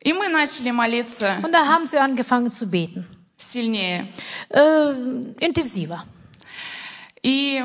[0.00, 3.06] И мы начали молиться Und da haben sie angefangen zu beten.
[3.36, 4.06] сильнее.
[4.50, 4.92] Äh,
[5.40, 6.00] intensiver.
[7.22, 7.62] И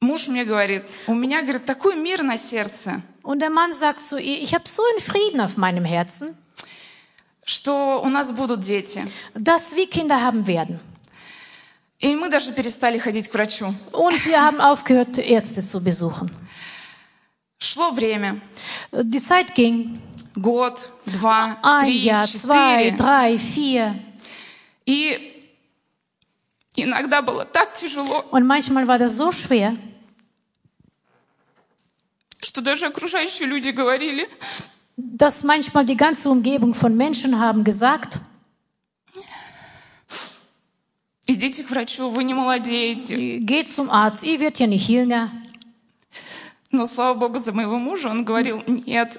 [0.00, 4.18] муж мне говорит, у меня, говорит, такой мир на сердце, Und der Mann sagt zu
[4.18, 6.36] ihr, ich habe so einen Frieden auf meinem Herzen,
[7.47, 9.01] Что у нас будут дети.
[9.33, 10.79] dass wir Kinder haben werden.
[11.99, 13.73] И мы даже перестали ходить к врачу.
[13.93, 16.29] Und wir haben aufgehört, Ärzte zu besuchen.
[17.57, 18.39] Шло время.
[18.91, 19.99] Die Zeit ging.
[20.35, 22.97] Год, два, Ein три, Jahr, zwei, четыре.
[22.97, 23.95] drei, vier.
[24.85, 25.49] И
[26.75, 29.75] иногда было так тяжело, Und manchmal war das so schwer,
[32.41, 34.29] что даже окружающие люди говорили,
[35.16, 38.20] dass manchmal die ganze Umgebung von Menschen haben gesagt,
[41.26, 43.38] идите к врачу, вы не молодеете.
[43.38, 45.30] geht zum Arzt, ihr wird ja nicht jünger.
[46.70, 49.18] Но слава богу за моего мужа, он говорил, нет,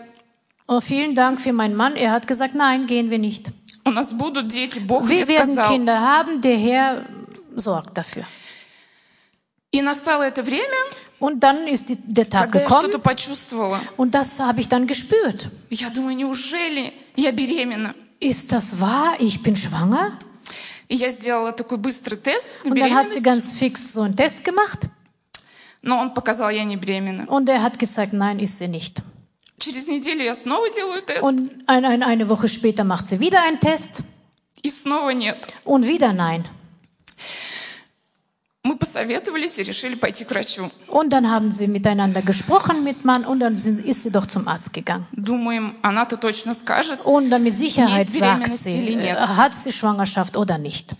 [0.65, 1.95] Oh, vielen Dank für meinen Mann.
[1.97, 3.51] Er hat gesagt, nein, gehen wir nicht.
[3.85, 5.71] у нас будут дети, Бог мне Wir werden сказал.
[5.71, 7.05] Kinder haben, der Herr
[7.55, 8.23] sorgt dafür.
[9.71, 10.77] И настало это время,
[11.19, 13.79] Und dann ist die, der Tag когда я gekommen что-то почувствовала.
[13.97, 15.49] und das habe ich dann gespürt.
[15.69, 17.93] Я думаю, неужели я беременна?
[18.19, 19.15] Ist das wahr?
[19.19, 20.17] Ich bin schwanger?
[20.89, 24.01] И я сделала такой быстрый тест на Und dann hat sie беременность, ganz fix so
[24.01, 24.87] einen Test gemacht
[25.85, 27.25] но он показал, я не беременна.
[27.27, 29.01] und er hat gesagt, nein, ist sie nicht.
[29.59, 33.41] Через неделю я снова делаю тест, Und ein, ein, eine Woche später macht sie wieder
[33.43, 34.03] einen Test
[34.61, 35.47] и снова нет.
[35.65, 36.45] und wieder nein.
[40.88, 44.48] Und dann haben sie miteinander gesprochen mit Mann und dann sind, ist sie doch zum
[44.48, 45.06] Arzt gegangen.
[47.04, 50.94] Und dann mit Sicherheit sagt sie, э, hat sie Schwangerschaft oder nicht.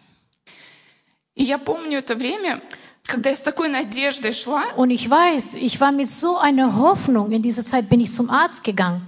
[4.77, 8.29] Und ich weiß, ich war mit so einer Hoffnung, in dieser Zeit bin ich zum
[8.29, 9.03] Arzt gegangen.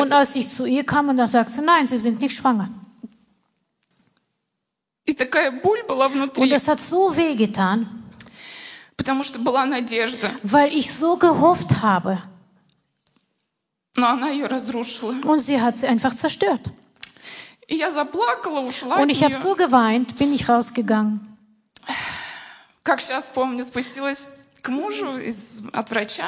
[0.00, 2.68] Und als ich zu ihr kam, dann sagte sie, nein, sie sind nicht schwanger.
[5.05, 7.87] И такая боль была Und внутри, das hat so weh getan,
[8.97, 12.19] потому что была надежда, weil ich so gehofft habe.
[13.95, 15.13] но она ее разрушила.
[15.25, 16.61] Und sie hat sie einfach zerstört.
[17.67, 19.41] И я заплакала, ушла от Und ich habe нее.
[19.41, 21.19] so geweint, bin ich rausgegangen.
[22.83, 26.25] Как сейчас помню, спустилась к мужу из, от врача,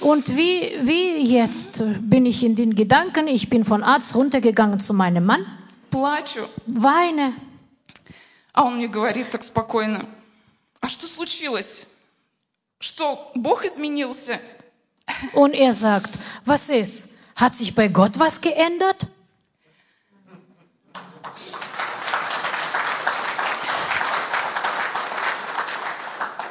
[0.00, 4.92] Und wie, wie jetzt bin ich in den Gedanken, ich bin von Arzt runtergegangen zu
[4.94, 5.46] meinem Mann,
[5.90, 7.34] плачу, weine.
[8.57, 10.03] А он мне говорит так спокойно,
[10.81, 11.89] а что случилось?
[12.79, 14.39] Что, Бог изменился?
[15.35, 16.09] Und er sagt,
[16.43, 17.19] was ist?
[17.35, 19.07] Hat sich bei Gott was geändert?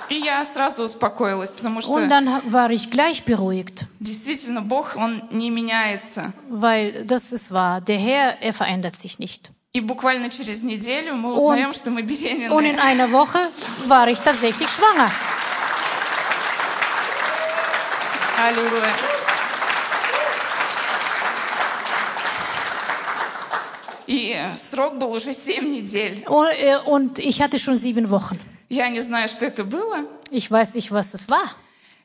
[0.08, 5.24] И я сразу успокоилась, потому что Und dann war ich gleich beruhigt, действительно Бог, Он
[5.32, 6.32] не меняется.
[6.48, 7.80] weil das ist wahr.
[7.80, 9.50] Der Herr, er verändert sich nicht.
[9.73, 12.79] И буквально через неделю мы узнаем, что мы Und in беременны.
[12.81, 13.39] einer Woche
[13.87, 15.09] war ich tatsächlich schwanger.
[18.37, 18.93] Аллилуйя.
[24.07, 26.25] И э, срок был уже 7 недель.
[26.27, 28.37] Und, äh, und ich hatte schon sieben Wochen.
[28.67, 30.05] Я не знаю, что это было.
[30.31, 31.45] Ich weiß nicht, was es war.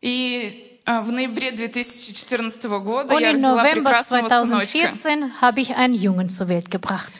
[0.02, 4.92] И э, в ноябре 2014 года Und я im родила November прекрасного сыночка.
[4.92, 7.12] 2014 habe ich einen Jungen zur Welt gebracht.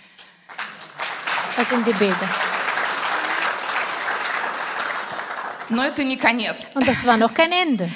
[1.58, 2.30] Das sind die Bilder.
[5.70, 6.72] Но это не конец.
[6.76, 7.90] Und das war noch kein Ende.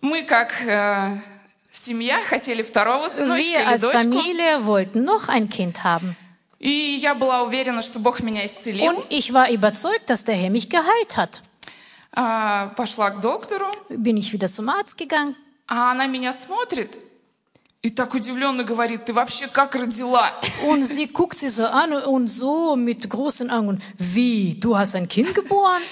[0.00, 1.16] Мы как э,
[1.72, 3.98] семья хотели второго сыночка Wir или als дочку.
[4.00, 6.16] Familie wollten noch ein Kind haben.
[6.60, 8.90] И я была уверена, что Бог меня исцелил.
[8.90, 11.40] Und ich war überzeugt, dass der Herr mich geheilt hat.
[12.12, 15.34] А, пошла к доктору, Bin ich wieder zum Arzt gegangen.
[15.66, 16.94] а она меня смотрит
[17.84, 20.32] и так удивленно говорит, ты вообще как родила?
[20.66, 23.78] Und sie guckt sie so an und so mit großen Augen.
[23.98, 24.54] Wie?
[24.58, 25.82] Du hast ein Kind geboren?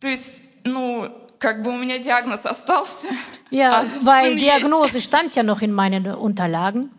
[0.00, 3.08] То есть, ну, как бы у меня диагноз остался.
[3.50, 4.44] Ja, а weil сын есть.
[4.44, 6.90] Diagnose stand ja noch in meinen Unterlagen.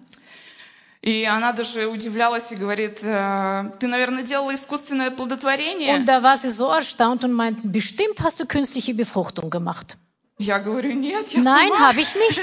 [1.03, 5.93] И она даже удивлялась и говорит, «Э, ты, наверное, делала искусственное оплодотворение.
[5.97, 9.97] Und da war sie so erstaunt und meint, bestimmt hast du künstliche Befruchtung gemacht.
[10.39, 11.89] Я говорю, нет, я Nein, сама».
[11.89, 12.41] habe ich nicht.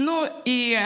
[0.00, 0.80] Ну и,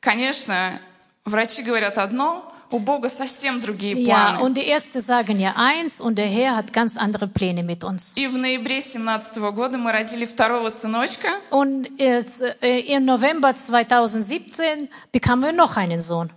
[0.00, 0.80] конечно,
[1.24, 4.42] врачи говорят одно, у Бога совсем другие Ja, планы.
[4.42, 8.14] und die Ärzte sagen ja eins und der Herr hat ganz andere Pläne mit uns.
[8.16, 11.28] И в ноябре 17 года мы родили второго сыночка.
[11.50, 16.28] Und jetzt, äh, im November 2017 bekamen wir noch einen Sohn.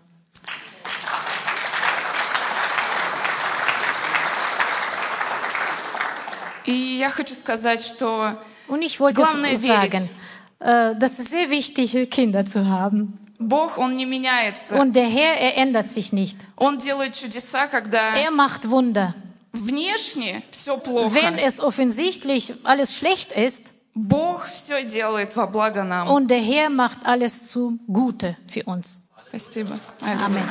[6.66, 8.36] И я хочу сказать, что
[8.68, 10.25] Und ich wollte Главное sagen, äh,
[10.59, 13.19] das ist sehr wichtig, Kinder zu haben.
[13.39, 14.79] Бог, Он не меняется.
[14.79, 16.37] Und der Herr, er ändert sich nicht.
[16.57, 19.15] Он делает чудеса, когда Er macht Wunder.
[19.53, 21.15] внешне все плохо.
[21.15, 26.09] Wenn es offensichtlich alles schlecht ist Бог все делает во благо нам.
[26.09, 29.03] und der Herr macht alles zu Gute für uns.
[29.31, 29.79] Спасибо.
[30.03, 30.49] Amen.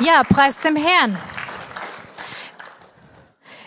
[0.00, 1.16] Ja, preis dem Herrn.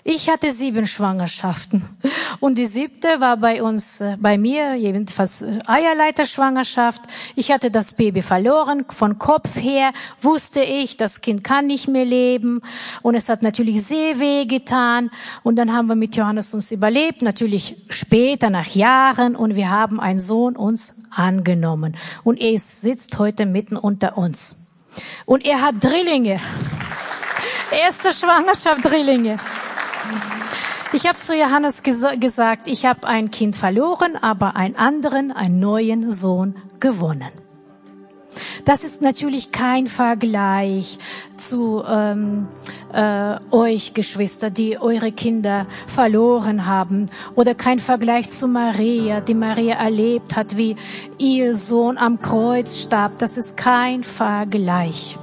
[0.08, 1.84] Ich hatte sieben Schwangerschaften
[2.38, 7.00] und die siebte war bei uns, äh, bei mir jedenfalls äh, Eierleiterschwangerschaft.
[7.34, 9.90] Ich hatte das Baby verloren, von Kopf her
[10.22, 12.62] wusste ich, das Kind kann nicht mehr leben
[13.02, 15.10] und es hat natürlich sehr weh getan
[15.42, 19.98] und dann haben wir mit Johannes uns überlebt, natürlich später nach Jahren und wir haben
[19.98, 24.70] einen Sohn uns angenommen und er sitzt heute mitten unter uns
[25.24, 26.38] und er hat Drillinge.
[27.72, 29.36] Erste Schwangerschaft Drillinge.
[30.92, 35.58] Ich habe zu Johannes gesa gesagt, ich habe ein Kind verloren, aber einen anderen, einen
[35.58, 37.32] neuen Sohn gewonnen.
[38.64, 40.98] Das ist natürlich kein Vergleich
[41.36, 42.48] zu ähm,
[42.92, 49.76] äh, euch, Geschwister, die eure Kinder verloren haben, oder kein Vergleich zu Maria, die Maria
[49.76, 50.76] erlebt hat, wie
[51.18, 53.18] ihr Sohn am Kreuz starb.
[53.18, 55.18] Das ist kein Vergleich.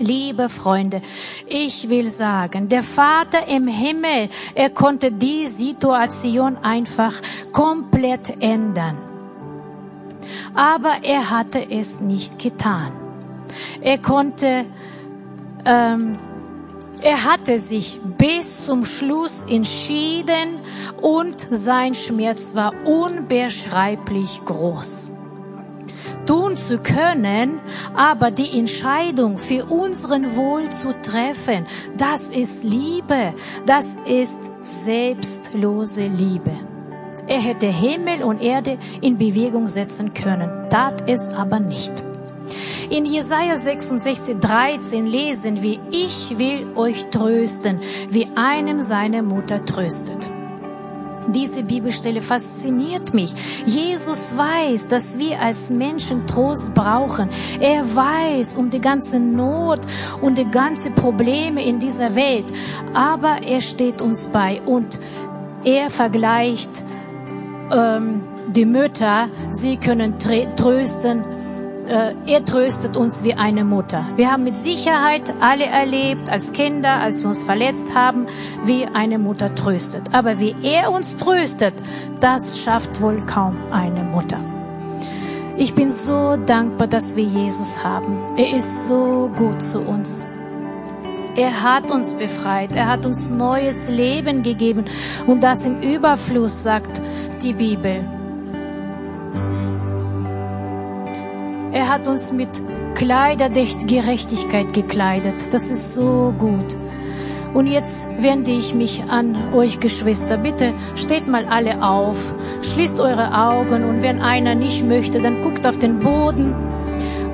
[0.00, 1.02] Liebe Freunde,
[1.46, 7.14] ich will sagen, der Vater im Himmel, er konnte die Situation einfach
[7.52, 8.98] komplett ändern.
[10.54, 12.92] Aber er hatte es nicht getan.
[13.80, 14.64] Er konnte,
[15.64, 16.16] ähm,
[17.02, 20.60] er hatte sich bis zum Schluss entschieden
[21.00, 25.17] und sein Schmerz war unbeschreiblich groß
[26.28, 27.58] tun zu können,
[27.96, 31.66] aber die Entscheidung für unseren Wohl zu treffen,
[31.96, 33.32] das ist Liebe,
[33.64, 36.52] das ist selbstlose Liebe.
[37.26, 41.92] Er hätte Himmel und Erde in Bewegung setzen können, tat es aber nicht.
[42.90, 50.37] In Jesaja 66, 13 lesen wir, ich will euch trösten, wie einem seine Mutter tröstet.
[51.28, 53.34] Diese Bibelstelle fasziniert mich.
[53.66, 57.28] Jesus weiß, dass wir als Menschen Trost brauchen.
[57.60, 59.80] Er weiß um die ganze Not
[60.22, 62.46] und die ganze Probleme in dieser Welt.
[62.94, 64.98] Aber er steht uns bei und
[65.64, 66.82] er vergleicht
[67.70, 69.26] ähm, die Mütter.
[69.50, 71.24] Sie können trösten
[71.88, 74.04] äh, er tröstet uns wie eine Mutter.
[74.16, 78.26] Wir haben mit Sicherheit alle erlebt, als Kinder, als wir uns verletzt haben,
[78.64, 80.02] wie eine Mutter tröstet.
[80.12, 81.74] Aber wie er uns tröstet,
[82.20, 84.38] das schafft wohl kaum eine Mutter.
[85.56, 88.18] Ich bin so dankbar, dass wir Jesus haben.
[88.36, 90.24] Er ist so gut zu uns.
[91.36, 92.74] Er hat uns befreit.
[92.74, 94.84] Er hat uns neues Leben gegeben.
[95.26, 97.00] Und das im Überfluss, sagt
[97.42, 98.17] die Bibel.
[101.72, 102.48] Er hat uns mit
[102.94, 105.34] Kleider der Gerechtigkeit gekleidet.
[105.52, 106.76] Das ist so gut.
[107.54, 110.36] Und jetzt wende ich mich an euch Geschwister.
[110.36, 115.66] Bitte steht mal alle auf, schließt eure Augen und wenn einer nicht möchte, dann guckt
[115.66, 116.54] auf den Boden.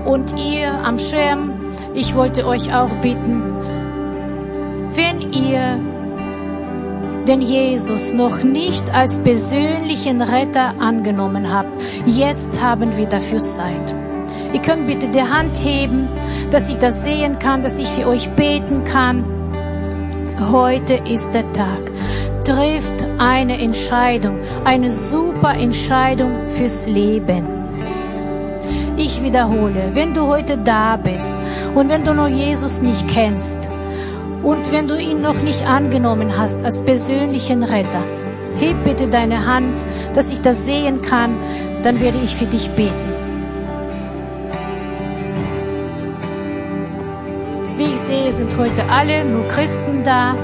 [0.04, 1.52] Und ihr am Schirm,
[1.94, 3.42] ich wollte euch auch bitten,
[4.94, 5.78] wenn ihr
[7.26, 11.70] den Jesus noch nicht als persönlichen Retter angenommen habt,
[12.04, 13.94] jetzt haben wir dafür Zeit.
[14.54, 16.08] Ihr könnt bitte die Hand heben,
[16.52, 19.24] dass ich das sehen kann, dass ich für euch beten kann.
[20.52, 21.80] Heute ist der Tag.
[22.44, 27.44] Trifft eine Entscheidung, eine super Entscheidung fürs Leben.
[28.96, 31.34] Ich wiederhole, wenn du heute da bist
[31.74, 33.68] und wenn du noch Jesus nicht kennst
[34.44, 38.04] und wenn du ihn noch nicht angenommen hast als persönlichen Retter,
[38.60, 39.84] heb bitte deine Hand,
[40.14, 41.34] dass ich das sehen kann,
[41.82, 43.13] dann werde ich für dich beten.
[48.34, 50.34] Sind heute alle nur Christen da.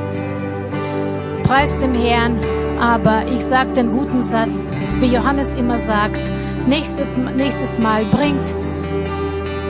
[1.43, 2.39] Preis dem Herrn.
[2.81, 4.71] Aber ich sage den guten Satz,
[5.01, 6.31] wie Johannes immer sagt,
[6.67, 8.55] nächstes, nächstes Mal bringt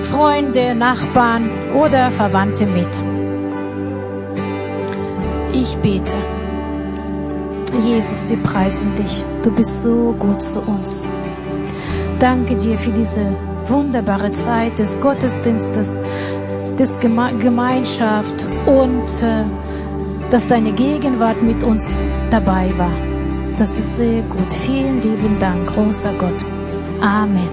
[0.02, 2.88] Freunde, Nachbarn oder Verwandte mit.
[5.52, 6.12] Ich bete.
[7.84, 9.24] Jesus, wir preisen dich.
[9.42, 11.04] Du bist so gut zu uns.
[12.18, 13.34] Danke dir für diese
[13.66, 15.98] wunderbare Zeit des Gottesdienstes,
[16.80, 19.44] des Geme Gemeinschaft und äh,
[20.30, 21.94] dass deine Gegenwart mit uns
[22.30, 22.92] dabei war.
[23.58, 24.50] Das ist sehr gut.
[24.64, 26.42] Vielen lieben Dank, großer Gott.
[27.02, 27.48] Amen.